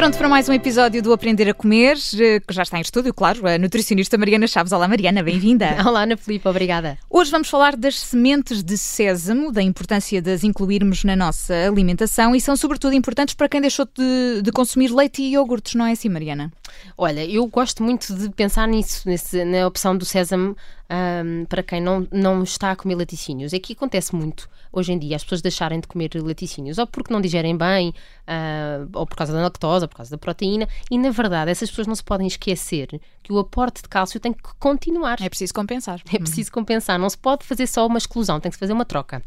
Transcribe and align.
pronto 0.00 0.16
para 0.16 0.30
mais 0.30 0.48
um 0.48 0.54
episódio 0.54 1.02
do 1.02 1.12
Aprender 1.12 1.46
a 1.50 1.52
Comer, 1.52 1.94
eh, 2.18 2.40
que 2.40 2.54
já 2.54 2.62
está 2.62 2.78
em 2.78 2.80
estúdio, 2.80 3.12
claro, 3.12 3.46
a 3.46 3.58
nutricionista 3.58 4.16
Mariana 4.16 4.46
Chaves. 4.46 4.72
Olá, 4.72 4.88
Mariana, 4.88 5.22
bem-vinda. 5.22 5.76
Olá, 5.86 6.04
Ana 6.04 6.16
Filipe, 6.16 6.48
obrigada. 6.48 6.96
Hoje 7.10 7.30
vamos 7.30 7.50
falar 7.50 7.76
das 7.76 8.00
sementes 8.00 8.62
de 8.62 8.78
sésamo, 8.78 9.52
da 9.52 9.62
importância 9.62 10.22
de 10.22 10.30
as 10.32 10.42
incluirmos 10.42 11.04
na 11.04 11.14
nossa 11.14 11.52
alimentação 11.66 12.34
e 12.34 12.40
são 12.40 12.56
sobretudo 12.56 12.94
importantes 12.94 13.34
para 13.34 13.46
quem 13.46 13.60
deixou 13.60 13.86
de, 13.94 14.40
de 14.40 14.50
consumir 14.50 14.90
leite 14.90 15.20
e 15.20 15.32
iogurtes, 15.32 15.74
não 15.74 15.84
é 15.84 15.92
assim, 15.92 16.08
Mariana? 16.08 16.50
Olha, 16.96 17.22
eu 17.22 17.46
gosto 17.46 17.82
muito 17.82 18.14
de 18.14 18.30
pensar 18.30 18.66
nisso, 18.68 19.02
nesse, 19.06 19.44
na 19.44 19.66
opção 19.66 19.94
do 19.94 20.06
sésamo 20.06 20.56
um, 20.90 21.44
para 21.44 21.62
quem 21.62 21.80
não, 21.80 22.06
não 22.10 22.42
está 22.42 22.72
a 22.72 22.76
comer 22.76 22.96
laticínios. 22.96 23.52
É 23.52 23.58
que 23.58 23.72
acontece 23.72 24.14
muito 24.14 24.48
hoje 24.72 24.92
em 24.92 24.98
dia 24.98 25.16
as 25.16 25.22
pessoas 25.22 25.42
deixarem 25.42 25.80
de 25.80 25.86
comer 25.86 26.10
laticínios, 26.14 26.78
ou 26.78 26.86
porque 26.86 27.12
não 27.12 27.20
digerem 27.20 27.56
bem, 27.56 27.90
uh, 27.90 28.88
ou 28.92 29.06
por 29.06 29.16
causa 29.16 29.32
da 29.32 29.40
lactose, 29.40 29.84
ou 29.84 29.88
por 29.88 29.96
causa 29.96 30.10
da 30.10 30.18
proteína, 30.18 30.68
e 30.90 30.98
na 30.98 31.10
verdade 31.10 31.50
essas 31.50 31.70
pessoas 31.70 31.86
não 31.86 31.94
se 31.94 32.04
podem 32.04 32.26
esquecer 32.26 33.00
que 33.22 33.32
o 33.32 33.38
aporte 33.38 33.82
de 33.82 33.88
cálcio 33.88 34.18
tem 34.18 34.32
que 34.32 34.42
continuar. 34.58 35.20
É 35.20 35.28
preciso 35.28 35.52
compensar. 35.54 36.00
É 36.12 36.18
preciso 36.18 36.50
compensar, 36.52 36.98
não 36.98 37.08
se 37.08 37.18
pode 37.18 37.44
fazer 37.44 37.66
só 37.66 37.86
uma 37.86 37.98
exclusão, 37.98 38.40
tem 38.40 38.50
que 38.50 38.56
se 38.56 38.60
fazer 38.60 38.72
uma 38.72 38.84
troca. 38.84 39.22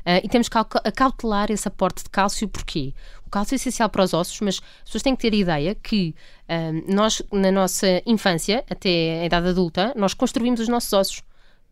Uh, 0.00 0.20
e 0.22 0.28
temos 0.28 0.48
que 0.48 0.58
acautelar 0.58 1.50
esse 1.50 1.66
aporte 1.66 2.04
de 2.04 2.10
cálcio, 2.10 2.48
porquê? 2.48 2.92
O 3.26 3.30
cálcio 3.30 3.54
é 3.54 3.56
essencial 3.56 3.88
para 3.88 4.04
os 4.04 4.12
ossos, 4.12 4.40
mas 4.40 4.56
as 4.56 4.84
pessoas 4.84 5.02
têm 5.02 5.16
que 5.16 5.22
ter 5.22 5.34
a 5.34 5.38
ideia 5.38 5.74
que 5.74 6.14
uh, 6.48 6.94
nós, 6.94 7.22
na 7.32 7.50
nossa 7.50 8.02
infância, 8.06 8.64
até 8.70 9.22
a 9.22 9.24
idade 9.26 9.48
adulta, 9.48 9.92
nós 9.96 10.14
construímos 10.14 10.60
os 10.60 10.68
nossos 10.68 10.92
ossos 10.92 11.03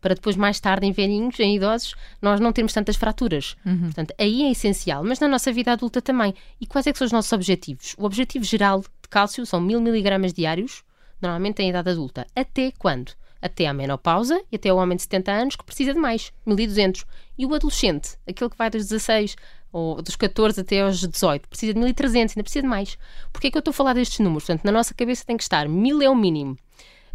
para 0.03 0.15
depois, 0.15 0.35
mais 0.35 0.59
tarde, 0.59 0.85
em 0.85 0.91
velhinhos, 0.91 1.39
em 1.39 1.55
idosos, 1.55 1.95
nós 2.21 2.41
não 2.41 2.51
termos 2.51 2.73
tantas 2.73 2.97
fraturas. 2.97 3.55
Uhum. 3.65 3.85
Portanto, 3.85 4.13
aí 4.19 4.43
é 4.43 4.51
essencial, 4.51 5.01
mas 5.01 5.21
na 5.21 5.29
nossa 5.29 5.49
vida 5.51 5.71
adulta 5.71 6.01
também. 6.01 6.35
E 6.59 6.67
quais 6.67 6.85
é 6.85 6.91
que 6.91 6.97
são 6.97 7.05
os 7.05 7.13
nossos 7.13 7.31
objetivos? 7.31 7.95
O 7.97 8.03
objetivo 8.03 8.43
geral 8.43 8.81
de 8.81 9.09
cálcio 9.09 9.45
são 9.45 9.61
mil 9.61 9.79
miligramas 9.79 10.33
diários, 10.33 10.83
normalmente 11.21 11.61
em 11.61 11.69
idade 11.69 11.89
adulta. 11.89 12.27
Até 12.35 12.73
quando? 12.77 13.13
Até 13.41 13.65
à 13.65 13.73
menopausa 13.73 14.41
e 14.51 14.57
até 14.57 14.73
o 14.73 14.75
homem 14.75 14.97
de 14.97 15.03
70 15.03 15.31
anos 15.31 15.55
que 15.55 15.63
precisa 15.63 15.93
de 15.93 15.99
mais, 15.99 16.33
1200. 16.45 17.05
E 17.37 17.45
o 17.45 17.53
adolescente, 17.53 18.17
aquele 18.27 18.49
que 18.49 18.57
vai 18.57 18.69
dos 18.69 18.87
16 18.87 19.37
ou 19.71 20.01
dos 20.01 20.17
14 20.17 20.59
até 20.59 20.81
aos 20.81 20.99
18, 20.99 21.47
precisa 21.47 21.73
de 21.73 21.79
1300, 21.79 22.35
ainda 22.35 22.43
precisa 22.43 22.61
de 22.61 22.67
mais. 22.67 22.97
Porquê 23.31 23.47
é 23.47 23.51
que 23.51 23.57
eu 23.57 23.59
estou 23.59 23.71
a 23.71 23.73
falar 23.73 23.93
destes 23.93 24.19
números? 24.19 24.43
Portanto, 24.43 24.65
na 24.65 24.71
nossa 24.71 24.93
cabeça 24.93 25.23
tem 25.25 25.37
que 25.37 25.43
estar 25.43 25.67
1000 25.67 26.01
é 26.01 26.09
o 26.09 26.15
mínimo. 26.15 26.57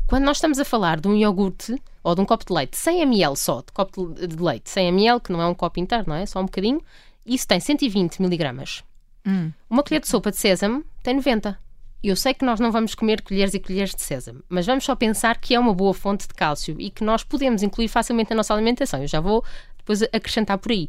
Quando 0.09 0.25
nós 0.25 0.39
estamos 0.39 0.59
a 0.59 0.65
falar 0.65 0.99
de 0.99 1.07
um 1.07 1.15
iogurte 1.15 1.77
ou 2.03 2.15
de 2.15 2.23
um 2.23 2.25
copo 2.25 2.43
de 2.47 2.53
leite, 2.55 2.79
100 2.79 3.03
ml 3.03 3.37
só, 3.37 3.59
de 3.61 3.71
copo 3.75 4.15
de 4.15 4.43
leite, 4.43 4.71
100 4.71 4.89
ml, 4.89 5.21
que 5.21 5.31
não 5.31 5.43
é 5.43 5.47
um 5.47 5.53
copo 5.53 5.79
inteiro, 5.79 6.05
não 6.07 6.17
é? 6.17 6.25
Só 6.25 6.41
um 6.41 6.47
bocadinho, 6.47 6.83
isso 7.27 7.47
tem 7.47 7.61
120 7.61 8.23
miligramas. 8.23 8.83
Hum. 9.27 9.53
Uma 9.69 9.83
colher 9.83 10.01
de 10.01 10.09
sopa 10.09 10.31
de 10.31 10.39
sésamo 10.39 10.83
tem 11.03 11.15
90. 11.15 11.59
Eu 12.03 12.17
sei 12.17 12.33
que 12.33 12.43
nós 12.43 12.59
não 12.59 12.73
vamos 12.73 12.95
comer 12.95 13.21
colheres 13.21 13.53
e 13.53 13.61
colheres 13.61 13.95
de 13.95 14.01
sésamo, 14.01 14.43
mas 14.49 14.65
vamos 14.65 14.85
só 14.85 14.97
pensar 14.97 15.37
que 15.37 15.55
é 15.55 15.61
uma 15.61 15.75
boa 15.75 15.93
fonte 15.93 16.27
de 16.27 16.33
cálcio 16.33 16.81
e 16.81 16.89
que 16.89 17.05
nós 17.05 17.23
podemos 17.23 17.63
incluir 17.63 17.89
facilmente 17.89 18.31
na 18.31 18.37
nossa 18.37 18.55
alimentação. 18.55 19.03
Eu 19.03 19.09
já 19.09 19.21
vou 19.21 19.45
depois 19.77 20.03
acrescentar 20.05 20.57
por 20.57 20.73
aí. 20.73 20.89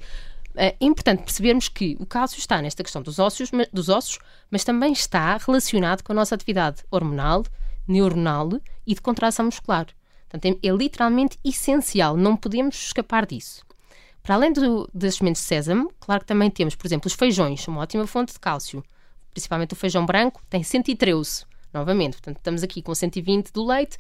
É 0.56 0.78
importante 0.80 1.24
percebermos 1.24 1.68
que 1.68 1.98
o 2.00 2.06
cálcio 2.06 2.40
está 2.40 2.62
nesta 2.62 2.84
questão 2.84 3.02
dos 3.02 3.20
ossos, 3.20 3.52
dos 3.74 3.90
ossos, 3.90 4.18
mas 4.50 4.64
também 4.64 4.94
está 4.94 5.36
relacionado 5.36 6.04
com 6.04 6.14
a 6.14 6.16
nossa 6.16 6.36
atividade 6.36 6.84
hormonal, 6.90 7.44
neuronal 7.86 8.50
e 8.90 8.96
de 8.96 9.02
contração 9.02 9.46
muscular. 9.46 9.86
Portanto, 10.28 10.58
é, 10.64 10.68
é 10.68 10.72
literalmente 10.72 11.38
essencial, 11.46 12.18
não 12.18 12.36
podemos 12.36 12.76
escapar 12.76 13.24
disso. 13.24 13.64
Para 14.24 14.34
além 14.34 14.52
do, 14.52 14.90
das 14.92 15.16
sementes 15.16 15.44
de 15.44 15.48
sésamo, 15.48 15.92
claro 16.00 16.22
que 16.22 16.28
também 16.28 16.50
temos, 16.50 16.76
por 16.76 16.88
exemplo, 16.88 17.08
os 17.08 17.14
feijões, 17.14 17.68
uma 17.68 17.82
ótima 17.82 18.08
fonte 18.08 18.34
de 18.34 18.40
cálcio. 18.40 18.84
Principalmente 19.32 19.74
o 19.74 19.76
feijão 19.76 20.08
branco, 20.08 20.42
tem 20.50 20.64
113, 20.64 21.46
novamente. 21.72 22.14
Portanto, 22.14 22.38
estamos 22.38 22.64
aqui 22.64 22.82
com 22.82 22.96
120 22.96 23.52
do 23.52 23.64
leite, 23.64 24.00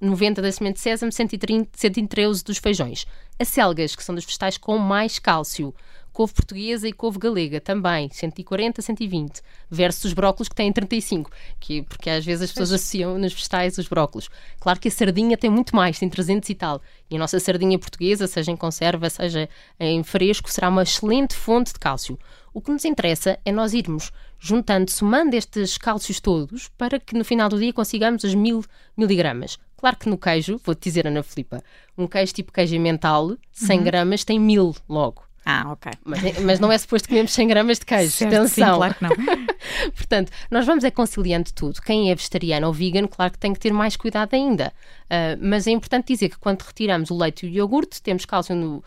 90 0.00 0.40
da 0.40 0.50
semente 0.50 0.76
de 0.76 0.80
sésamo, 0.80 1.12
130, 1.12 1.70
113 1.74 2.42
dos 2.42 2.56
feijões. 2.56 3.06
As 3.38 3.48
selgas, 3.48 3.94
que 3.94 4.02
são 4.02 4.14
dos 4.14 4.24
vegetais 4.24 4.56
com 4.56 4.78
mais 4.78 5.18
cálcio 5.18 5.74
couve 6.20 6.34
portuguesa 6.34 6.86
e 6.86 6.92
couve 6.92 7.18
galega 7.18 7.62
também, 7.62 8.10
140, 8.12 8.82
120, 8.82 9.40
versus 9.70 10.04
os 10.04 10.12
brócolos 10.12 10.50
que 10.50 10.54
têm 10.54 10.70
35, 10.70 11.30
que, 11.58 11.80
porque 11.80 12.10
às 12.10 12.22
vezes 12.22 12.42
as 12.42 12.50
pessoas 12.50 12.72
associam 12.72 13.16
nos 13.16 13.32
vegetais 13.32 13.78
os 13.78 13.88
brócolos. 13.88 14.28
Claro 14.60 14.78
que 14.78 14.88
a 14.88 14.90
sardinha 14.90 15.34
tem 15.38 15.48
muito 15.48 15.74
mais, 15.74 15.98
tem 15.98 16.10
300 16.10 16.50
e 16.50 16.54
tal. 16.54 16.82
E 17.10 17.16
a 17.16 17.18
nossa 17.18 17.40
sardinha 17.40 17.78
portuguesa, 17.78 18.26
seja 18.26 18.50
em 18.50 18.56
conserva, 18.56 19.08
seja 19.08 19.48
em 19.78 20.02
fresco, 20.02 20.50
será 20.50 20.68
uma 20.68 20.82
excelente 20.82 21.34
fonte 21.34 21.72
de 21.72 21.78
cálcio. 21.78 22.18
O 22.52 22.60
que 22.60 22.70
nos 22.70 22.84
interessa 22.84 23.38
é 23.42 23.50
nós 23.50 23.72
irmos 23.72 24.12
juntando, 24.38 24.90
somando 24.90 25.34
estes 25.34 25.78
cálcios 25.78 26.20
todos, 26.20 26.68
para 26.76 27.00
que 27.00 27.16
no 27.16 27.24
final 27.24 27.48
do 27.48 27.58
dia 27.58 27.72
consigamos 27.72 28.24
os 28.24 28.34
mil 28.34 28.62
miligramas. 28.94 29.58
Claro 29.78 29.96
que 29.96 30.08
no 30.10 30.18
queijo, 30.18 30.60
vou-te 30.62 30.82
dizer, 30.82 31.06
Ana 31.06 31.22
Filipa, 31.22 31.64
um 31.96 32.06
queijo 32.06 32.34
tipo 32.34 32.52
queijo 32.52 32.78
mental, 32.78 33.38
100 33.52 33.78
uhum. 33.78 33.84
gramas, 33.84 34.22
tem 34.22 34.38
mil 34.38 34.76
logo. 34.86 35.29
Ah, 35.44 35.72
ok. 35.72 35.92
Mas, 36.04 36.38
mas, 36.40 36.60
não 36.60 36.70
é 36.70 36.76
suposto 36.76 37.08
comermos 37.08 37.32
100 37.32 37.48
gramas 37.48 37.78
de 37.78 37.86
queijo. 37.86 38.12
Certo, 38.12 38.34
Atenção. 38.34 38.72
Sim, 38.72 38.76
claro 38.76 38.94
que 38.94 39.02
não. 39.02 39.10
Portanto, 39.96 40.32
nós 40.50 40.66
vamos 40.66 40.84
é 40.84 40.90
conciliando 40.90 41.50
tudo. 41.52 41.80
Quem 41.80 42.10
é 42.10 42.14
vegetariano 42.14 42.66
ou 42.66 42.72
vegan, 42.72 43.06
claro 43.06 43.32
que 43.32 43.38
tem 43.38 43.52
que 43.52 43.58
ter 43.58 43.72
mais 43.72 43.96
cuidado 43.96 44.34
ainda. 44.34 44.72
Uh, 45.04 45.38
mas 45.40 45.66
é 45.66 45.70
importante 45.70 46.12
dizer 46.12 46.28
que 46.28 46.38
quando 46.38 46.62
retiramos 46.62 47.10
o 47.10 47.16
leite 47.16 47.46
e 47.46 47.50
o 47.50 47.52
iogurte, 47.52 48.02
temos 48.02 48.24
cálcio 48.24 48.54
no, 48.54 48.76
uh, 48.78 48.82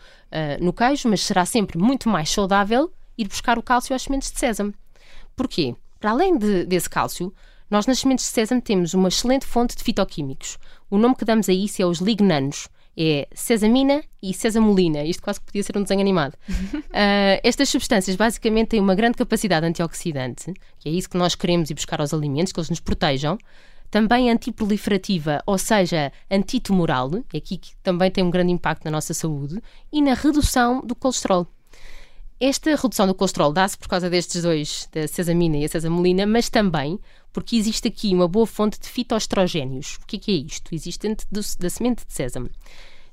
no 0.60 0.72
queijo, 0.72 1.08
mas 1.08 1.22
será 1.22 1.44
sempre 1.44 1.76
muito 1.76 2.08
mais 2.08 2.30
saudável 2.30 2.92
ir 3.18 3.28
buscar 3.28 3.58
o 3.58 3.62
cálcio 3.62 3.94
às 3.94 4.02
sementes 4.02 4.30
de 4.30 4.38
sésamo. 4.38 4.72
Porquê? 5.36 5.74
Para 5.98 6.10
além 6.10 6.38
de, 6.38 6.64
desse 6.66 6.88
cálcio, 6.88 7.34
nós 7.68 7.86
nas 7.86 7.98
sementes 7.98 8.26
de 8.26 8.30
sésamo 8.30 8.60
temos 8.60 8.94
uma 8.94 9.08
excelente 9.08 9.44
fonte 9.44 9.76
de 9.76 9.82
fitoquímicos. 9.82 10.58
O 10.88 10.98
nome 10.98 11.16
que 11.16 11.24
damos 11.24 11.48
a 11.48 11.52
isso 11.52 11.82
é 11.82 11.86
os 11.86 11.98
lignanos 11.98 12.68
é 12.96 13.28
sesamina 13.32 14.02
e 14.22 14.32
sesamolina. 14.32 15.02
Isto 15.04 15.22
quase 15.22 15.40
que 15.40 15.46
podia 15.46 15.62
ser 15.62 15.76
um 15.76 15.82
desenho 15.82 16.00
animado. 16.00 16.34
uh, 16.34 17.40
estas 17.42 17.68
substâncias 17.68 18.16
basicamente 18.16 18.68
têm 18.68 18.80
uma 18.80 18.94
grande 18.94 19.16
capacidade 19.16 19.66
antioxidante, 19.66 20.52
que 20.78 20.88
é 20.88 20.92
isso 20.92 21.08
que 21.08 21.16
nós 21.16 21.34
queremos 21.34 21.70
ir 21.70 21.74
buscar 21.74 22.00
aos 22.00 22.14
alimentos, 22.14 22.52
que 22.52 22.58
eles 22.58 22.70
nos 22.70 22.80
protejam. 22.80 23.38
Também 23.90 24.30
antiproliferativa, 24.30 25.40
ou 25.46 25.56
seja, 25.56 26.10
antitumoral, 26.28 27.10
aqui 27.34 27.56
que 27.56 27.76
também 27.82 28.10
tem 28.10 28.24
um 28.24 28.30
grande 28.30 28.50
impacto 28.50 28.84
na 28.84 28.90
nossa 28.90 29.14
saúde, 29.14 29.62
e 29.92 30.02
na 30.02 30.14
redução 30.14 30.84
do 30.84 30.96
colesterol. 30.96 31.46
Esta 32.46 32.76
redução 32.76 33.06
do 33.06 33.14
colesterol 33.14 33.54
dá-se 33.54 33.78
por 33.78 33.88
causa 33.88 34.10
destes 34.10 34.42
dois, 34.42 34.86
da 34.92 35.08
sesamina 35.08 35.56
e 35.56 35.64
a 35.64 35.68
sesamolina, 35.68 36.26
mas 36.26 36.50
também 36.50 37.00
porque 37.32 37.56
existe 37.56 37.88
aqui 37.88 38.14
uma 38.14 38.28
boa 38.28 38.46
fonte 38.46 38.78
de 38.78 38.86
fitoestrogénios. 38.86 39.96
O 39.96 40.06
que 40.06 40.16
é, 40.16 40.18
que 40.18 40.30
é 40.30 40.34
isto? 40.34 40.74
Existe 40.74 41.08
do, 41.32 41.40
da 41.58 41.70
semente 41.70 42.06
de 42.06 42.12
sésamo. 42.12 42.50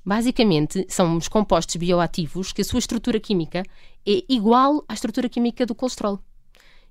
Basicamente, 0.04 0.86
são 0.90 1.16
os 1.16 1.30
compostos 1.30 1.78
bioativos 1.78 2.52
que 2.52 2.62
a 2.62 2.66
sua 2.66 2.80
estrutura 2.80 3.22
química 3.22 3.64
é 4.06 4.22
igual 4.28 4.84
à 4.86 4.94
estrutura 4.94 5.30
química 5.30 5.66
do 5.66 5.74
colesterol. 5.74 6.20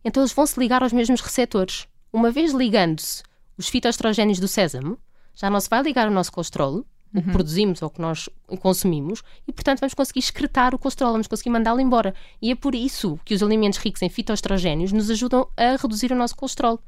Então, 0.03 0.23
eles 0.23 0.33
vão 0.33 0.47
se 0.47 0.59
ligar 0.59 0.83
aos 0.83 0.95
mesmos 0.95 1.21
receptores. 1.21 1.87
Uma 2.11 2.31
vez 2.31 2.55
ligando-se 2.55 3.23
os 3.59 3.69
fitoestrogénios 3.69 4.41
do 4.41 4.49
sésamo, 4.49 4.99
já 5.35 5.51
não 5.51 5.61
se 5.61 5.69
vai 5.69 5.83
ligar 5.83 6.07
ao 6.07 6.15
nosso 6.15 6.33
colesterol, 6.33 6.87
uhum. 7.13 7.21
o 7.21 7.23
que 7.23 7.29
uhum. 7.29 7.33
produzimos 7.33 7.83
ou 7.83 7.89
o 7.89 7.91
que 7.91 8.01
nós 8.01 8.29
consumimos, 8.61 9.23
e 9.47 9.53
portanto 9.53 9.81
vamos 9.81 9.95
conseguir 9.95 10.21
excretar 10.21 10.75
o 10.75 10.79
colesterol, 10.79 11.13
vamos 11.13 11.27
conseguir 11.27 11.51
mandá-lo 11.51 11.81
embora. 11.81 12.15
E 12.41 12.51
é 12.51 12.55
por 12.55 12.75
isso 12.75 13.19
que 13.25 13.35
os 13.35 13.43
alimentos 13.43 13.79
ricos 13.79 14.03
em 14.03 14.09
fitoestrogénios 14.09 14.93
nos 14.93 15.11
ajudam 15.11 15.49
a 15.57 15.77
reduzir 15.77 16.13
o 16.13 16.17
nosso 16.17 16.37
colesterol. 16.37 16.81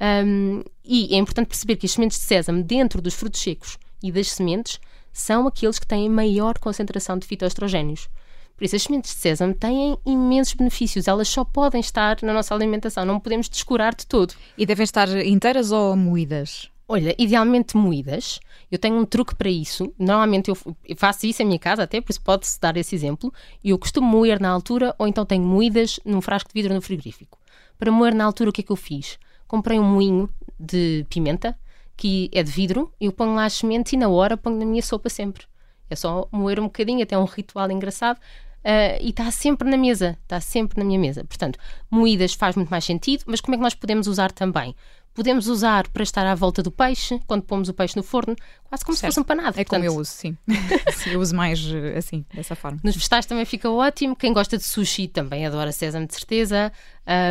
Um, 0.00 0.62
e 0.84 1.14
é 1.14 1.18
importante 1.18 1.48
perceber 1.48 1.76
que 1.76 1.86
as 1.86 1.92
sementes 1.92 2.18
de 2.18 2.24
sésamo, 2.24 2.62
dentro 2.62 3.00
dos 3.00 3.14
frutos 3.14 3.40
secos 3.40 3.78
e 4.02 4.12
das 4.12 4.30
sementes, 4.30 4.78
são 5.12 5.46
aqueles 5.46 5.78
que 5.78 5.86
têm 5.86 6.08
maior 6.08 6.58
concentração 6.58 7.18
de 7.18 7.26
fitoestrogénios. 7.26 8.08
Por 8.56 8.64
isso, 8.64 8.76
as 8.76 8.82
sementes 8.82 9.14
de 9.14 9.20
sésamo 9.20 9.54
têm 9.54 9.98
imensos 10.04 10.54
benefícios. 10.54 11.08
Elas 11.08 11.28
só 11.28 11.44
podem 11.44 11.80
estar 11.80 12.18
na 12.22 12.32
nossa 12.32 12.54
alimentação, 12.54 13.04
não 13.04 13.20
podemos 13.20 13.48
descurar 13.48 13.94
de 13.94 14.06
todo. 14.06 14.34
E 14.56 14.64
devem 14.64 14.84
estar 14.84 15.08
inteiras 15.26 15.72
ou 15.72 15.94
moídas? 15.94 16.70
Olha, 16.88 17.16
idealmente 17.18 17.76
moídas. 17.76 18.38
Eu 18.70 18.78
tenho 18.78 18.96
um 18.96 19.04
truque 19.04 19.34
para 19.34 19.50
isso. 19.50 19.92
Normalmente 19.98 20.50
eu 20.50 20.56
faço 20.96 21.26
isso 21.26 21.42
em 21.42 21.46
minha 21.46 21.58
casa, 21.58 21.82
até 21.82 22.00
por 22.00 22.10
isso 22.10 22.20
pode-se 22.20 22.60
dar 22.60 22.76
esse 22.76 22.94
exemplo. 22.94 23.32
Eu 23.64 23.76
costumo 23.76 24.06
moer 24.08 24.40
na 24.40 24.48
altura, 24.50 24.94
ou 24.96 25.08
então 25.08 25.26
tenho 25.26 25.42
moídas 25.44 25.98
num 26.04 26.20
frasco 26.20 26.48
de 26.48 26.54
vidro 26.54 26.74
no 26.74 26.80
frigorífico. 26.80 27.38
Para 27.76 27.90
moer 27.90 28.14
na 28.14 28.24
altura, 28.24 28.50
o 28.50 28.52
que 28.52 28.60
é 28.60 28.64
que 28.64 28.70
eu 28.70 28.76
fiz? 28.76 29.18
Comprei 29.48 29.80
um 29.80 29.84
moinho 29.84 30.30
de 30.58 31.04
pimenta, 31.10 31.58
que 31.96 32.30
é 32.32 32.42
de 32.42 32.50
vidro, 32.50 32.92
eu 33.00 33.10
ponho 33.10 33.34
lá 33.34 33.46
as 33.46 33.54
sementes 33.54 33.92
e 33.92 33.96
na 33.96 34.08
hora 34.08 34.36
ponho 34.36 34.56
na 34.56 34.64
minha 34.64 34.82
sopa 34.82 35.08
sempre. 35.08 35.44
É 35.90 35.96
só 35.96 36.28
moer 36.30 36.60
um 36.60 36.64
bocadinho, 36.64 37.02
até 37.02 37.18
um 37.18 37.24
ritual 37.24 37.70
engraçado. 37.70 38.18
Uh, 38.18 38.98
e 39.00 39.10
está 39.10 39.30
sempre 39.30 39.70
na 39.70 39.76
mesa, 39.76 40.18
está 40.22 40.40
sempre 40.40 40.78
na 40.78 40.84
minha 40.84 40.98
mesa. 40.98 41.24
Portanto, 41.24 41.58
moídas 41.90 42.34
faz 42.34 42.56
muito 42.56 42.68
mais 42.68 42.84
sentido, 42.84 43.24
mas 43.26 43.40
como 43.40 43.54
é 43.54 43.58
que 43.58 43.62
nós 43.62 43.74
podemos 43.74 44.08
usar 44.08 44.32
também? 44.32 44.74
Podemos 45.16 45.48
usar 45.48 45.88
para 45.88 46.02
estar 46.02 46.26
à 46.26 46.34
volta 46.34 46.62
do 46.62 46.70
peixe, 46.70 47.18
quando 47.26 47.42
pomos 47.42 47.70
o 47.70 47.74
peixe 47.74 47.96
no 47.96 48.02
forno, 48.02 48.36
quase 48.64 48.84
como 48.84 48.94
certo. 48.94 49.12
se 49.12 49.14
fosse 49.14 49.20
um 49.20 49.24
panado. 49.24 49.58
É 49.58 49.64
Portanto, 49.64 49.68
como 49.70 49.84
eu 49.86 49.96
uso, 49.96 50.10
sim. 50.10 50.36
sim. 50.92 51.10
Eu 51.10 51.20
uso 51.20 51.34
mais 51.34 51.58
eh, 51.72 51.96
assim, 51.96 52.22
dessa 52.34 52.54
forma. 52.54 52.78
Nos 52.84 52.94
vegetais 52.94 53.24
também 53.24 53.46
fica 53.46 53.70
ótimo. 53.70 54.14
Quem 54.14 54.30
gosta 54.34 54.58
de 54.58 54.64
sushi 54.64 55.08
também 55.08 55.46
adora 55.46 55.72
sésamo, 55.72 56.06
de 56.06 56.14
certeza. 56.14 56.70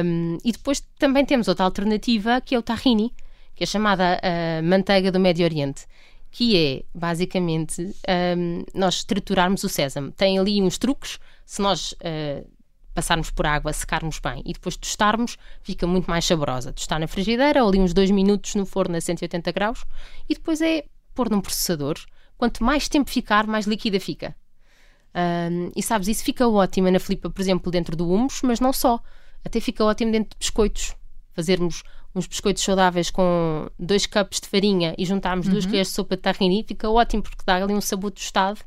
Um, 0.04 0.40
e 0.44 0.52
depois 0.52 0.84
também 0.98 1.24
temos 1.24 1.48
outra 1.48 1.64
alternativa, 1.64 2.42
que 2.42 2.56
é 2.56 2.58
o 2.58 2.64
tahini, 2.64 3.14
que 3.54 3.64
é 3.64 3.68
chamada 3.68 4.20
uh, 4.20 4.64
manteiga 4.68 5.12
do 5.12 5.20
Médio 5.20 5.46
Oriente 5.46 5.86
que 6.38 6.58
é 6.58 6.84
basicamente 6.94 7.82
um, 8.36 8.66
nós 8.74 9.06
triturarmos 9.06 9.64
o 9.64 9.70
sésamo. 9.70 10.12
Tem 10.12 10.38
ali 10.38 10.62
uns 10.62 10.78
truques, 10.78 11.18
se 11.46 11.62
nós 11.62 11.94
uh, 11.94 12.46
passarmos 12.96 13.30
por 13.30 13.46
água, 13.46 13.74
secarmos 13.74 14.20
bem 14.20 14.42
e 14.46 14.54
depois 14.54 14.78
tostarmos, 14.78 15.38
fica 15.62 15.86
muito 15.86 16.10
mais 16.10 16.26
saborosa. 16.26 16.72
Tostar 16.72 17.00
na 17.00 17.08
frigideira 17.08 17.62
ou 17.62 17.70
ali 17.70 17.80
uns 17.80 17.94
dois 17.94 18.10
minutos 18.10 18.56
no 18.56 18.66
forno 18.66 18.96
a 18.96 19.02
180 19.02 19.52
graus 19.52 19.84
e 20.30 20.34
depois 20.34 20.62
é 20.62 20.86
pôr 21.14 21.30
num 21.30 21.42
processador. 21.42 21.96
Quanto 22.38 22.64
mais 22.64 22.88
tempo 22.88 23.10
ficar, 23.10 23.46
mais 23.46 23.66
líquida 23.66 24.00
fica. 24.00 24.36
Um, 25.14 25.72
e 25.76 25.84
sabes, 25.84 26.08
isso 26.08 26.24
fica 26.24 26.48
ótimo 26.48 26.90
na 26.90 27.00
flipa, 27.00 27.30
por 27.30 27.42
exemplo, 27.42 27.72
dentro 27.72 27.96
do 27.96 28.10
humus, 28.10 28.42
mas 28.42 28.60
não 28.60 28.74
só. 28.74 29.00
Até 29.44 29.60
fica 29.60 29.84
ótimo 29.84 30.12
dentro 30.12 30.32
de 30.32 30.38
biscoitos. 30.38 30.96
Fazermos 31.34 31.84
uns 32.14 32.28
biscoitos 32.28 32.64
saudáveis 32.64 33.12
com 33.12 33.70
dois 33.78 34.06
cupos 34.06 34.40
de 34.40 34.48
farinha 34.48 34.96
e 34.98 35.06
juntarmos 35.06 35.48
uhum. 35.48 35.54
duas 35.54 35.66
colheres 35.66 35.90
de 35.90 35.94
sopa 35.94 36.16
de 36.16 36.22
tahini, 36.22 36.64
fica 36.66 36.90
ótimo 36.90 37.24
porque 37.24 37.44
dá 37.46 37.56
ali 37.56 37.74
um 37.74 37.82
sabor 37.82 38.12
tostado 38.12 38.60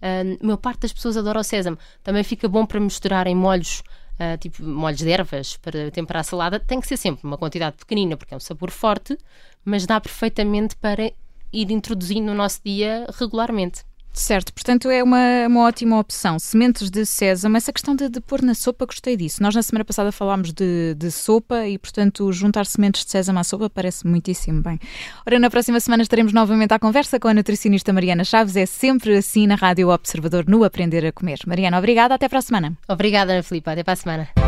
a 0.00 0.44
maior 0.44 0.56
parte 0.58 0.80
das 0.80 0.92
pessoas 0.92 1.16
adora 1.16 1.40
o 1.40 1.44
sésamo. 1.44 1.78
Também 2.02 2.22
fica 2.22 2.48
bom 2.48 2.64
para 2.64 2.80
misturar 2.80 3.26
em 3.26 3.34
molhos, 3.34 3.82
uh, 4.14 4.38
tipo 4.38 4.62
molhos 4.62 4.98
de 4.98 5.10
ervas, 5.10 5.56
para 5.56 5.90
temperar 5.90 6.20
a 6.20 6.24
salada. 6.24 6.60
Tem 6.60 6.80
que 6.80 6.86
ser 6.86 6.96
sempre 6.96 7.26
uma 7.26 7.38
quantidade 7.38 7.76
pequenina, 7.76 8.16
porque 8.16 8.34
é 8.34 8.36
um 8.36 8.40
sabor 8.40 8.70
forte, 8.70 9.16
mas 9.64 9.86
dá 9.86 10.00
perfeitamente 10.00 10.76
para 10.76 11.12
ir 11.52 11.70
introduzindo 11.70 12.26
no 12.26 12.34
nosso 12.34 12.60
dia 12.64 13.06
regularmente. 13.18 13.87
Certo, 14.12 14.52
portanto 14.52 14.90
é 14.90 15.02
uma, 15.02 15.46
uma 15.46 15.60
ótima 15.62 15.98
opção. 15.98 16.38
Sementes 16.38 16.90
de 16.90 17.06
sésamo, 17.06 17.56
essa 17.56 17.72
questão 17.72 17.94
de, 17.94 18.08
de 18.08 18.20
pôr 18.20 18.42
na 18.42 18.54
sopa, 18.54 18.84
gostei 18.84 19.16
disso. 19.16 19.42
Nós 19.42 19.54
na 19.54 19.62
semana 19.62 19.84
passada 19.84 20.10
falámos 20.10 20.52
de, 20.52 20.94
de 20.94 21.10
sopa 21.10 21.66
e, 21.66 21.78
portanto, 21.78 22.32
juntar 22.32 22.66
sementes 22.66 23.04
de 23.04 23.10
sésamo 23.10 23.38
à 23.38 23.44
sopa 23.44 23.70
parece 23.70 24.06
muitíssimo 24.06 24.60
bem. 24.60 24.78
Ora, 25.26 25.38
na 25.38 25.48
próxima 25.50 25.78
semana 25.78 26.02
estaremos 26.02 26.32
novamente 26.32 26.72
à 26.72 26.78
conversa 26.78 27.20
com 27.20 27.28
a 27.28 27.34
nutricionista 27.34 27.92
Mariana 27.92 28.24
Chaves. 28.24 28.56
É 28.56 28.66
sempre 28.66 29.16
assim 29.16 29.46
na 29.46 29.54
Rádio 29.54 29.88
Observador, 29.88 30.44
no 30.48 30.64
Aprender 30.64 31.06
a 31.06 31.12
Comer. 31.12 31.38
Mariana, 31.46 31.78
obrigada. 31.78 32.14
Até 32.14 32.28
para 32.28 32.40
a 32.40 32.42
semana. 32.42 32.76
Obrigada, 32.88 33.32
Ana 33.32 33.42
Filipe. 33.42 33.70
Até 33.70 33.84
para 33.84 33.92
a 33.92 33.96
semana. 33.96 34.47